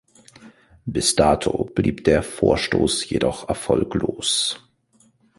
[0.87, 4.59] Bis dato blieb der Vorstoß jedoch erfolglos.